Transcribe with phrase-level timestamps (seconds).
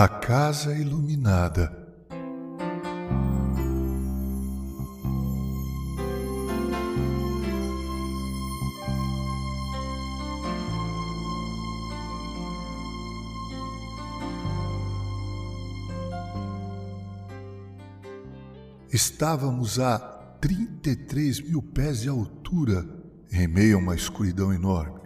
[0.00, 1.76] A Casa Iluminada.
[18.92, 19.98] Estávamos a
[20.40, 22.86] 33 mil pés de altura,
[23.32, 25.00] em meio a uma escuridão enorme.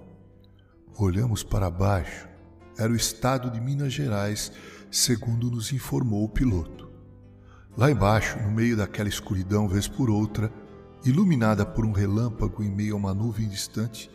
[0.98, 2.31] Olhamos para baixo
[2.78, 4.52] era o estado de Minas Gerais,
[4.90, 6.90] segundo nos informou o piloto.
[7.76, 10.52] Lá embaixo, no meio daquela escuridão, vez por outra,
[11.04, 14.10] iluminada por um relâmpago em meio a uma nuvem distante,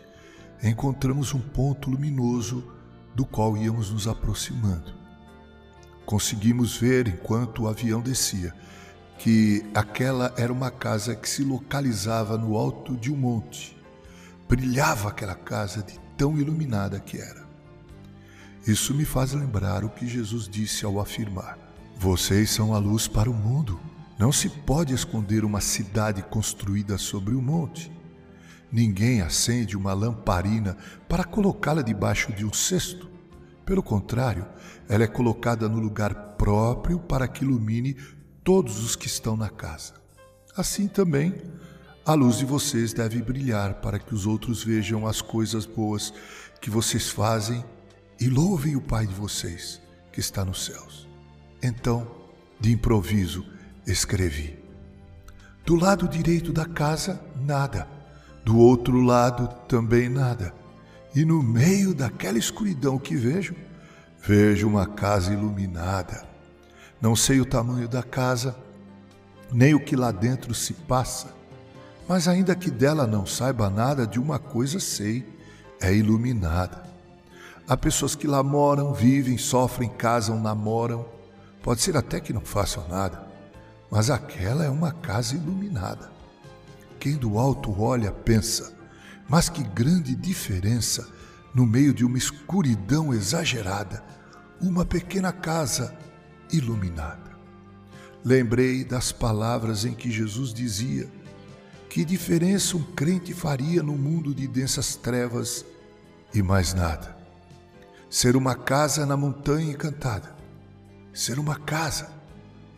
[0.64, 2.64] encontramos um ponto luminoso
[3.16, 4.94] do qual íamos nos aproximando.
[6.06, 8.54] Conseguimos ver, enquanto o avião descia,
[9.18, 13.76] que aquela era uma casa que se localizava no alto de um monte.
[14.48, 17.47] Brilhava aquela casa de tão iluminada que era.
[18.68, 21.58] Isso me faz lembrar o que Jesus disse ao afirmar:
[21.98, 23.80] Vocês são a luz para o mundo.
[24.20, 27.90] Não se pode esconder uma cidade construída sobre o um monte.
[28.70, 30.76] Ninguém acende uma lamparina
[31.08, 33.10] para colocá-la debaixo de um cesto.
[33.66, 34.46] Pelo contrário,
[34.90, 37.96] ela é colocada no lugar próprio para que ilumine
[38.44, 39.94] todos os que estão na casa.
[40.58, 41.34] Assim também,
[42.06, 46.14] a luz de vocês deve brilhar para que os outros vejam as coisas boas
[46.60, 47.64] que vocês fazem
[48.20, 51.08] e louvem o Pai de vocês que está nos céus.
[51.62, 52.08] Então,
[52.60, 53.46] de improviso,
[53.86, 54.58] escrevi:
[55.66, 57.88] Do lado direito da casa, nada.
[58.44, 60.54] Do outro lado, também nada.
[61.14, 63.56] E no meio daquela escuridão que vejo,
[64.22, 66.26] vejo uma casa iluminada.
[67.02, 68.56] Não sei o tamanho da casa,
[69.52, 71.36] nem o que lá dentro se passa,
[72.08, 75.28] mas ainda que dela não saiba nada, de uma coisa sei:
[75.82, 76.84] é iluminada.
[77.70, 81.06] Há pessoas que lá moram, vivem, sofrem, casam, namoram.
[81.62, 83.28] Pode ser até que não façam nada,
[83.92, 86.10] mas aquela é uma casa iluminada.
[86.98, 88.74] Quem do alto olha, pensa,
[89.28, 91.10] mas que grande diferença
[91.54, 94.02] no meio de uma escuridão exagerada,
[94.62, 95.94] uma pequena casa
[96.54, 97.36] iluminada.
[98.24, 101.12] Lembrei das palavras em que Jesus dizia:
[101.90, 105.66] Que diferença um crente faria no mundo de densas trevas
[106.34, 107.17] e mais nada
[108.10, 110.36] ser uma casa na montanha encantada,
[111.14, 112.10] ser uma casa,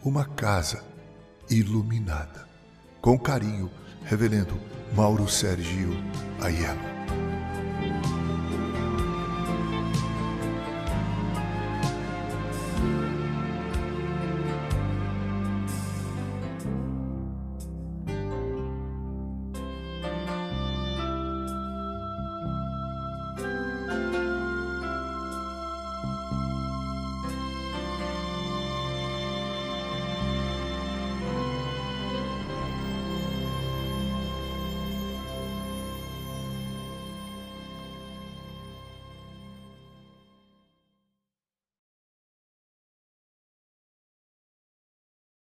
[0.04, 0.84] uma casa
[1.50, 2.48] iluminada.
[3.02, 3.72] Com carinho,
[4.04, 4.60] reverendo
[4.96, 5.92] Mauro Sergio
[6.42, 6.99] Aiello.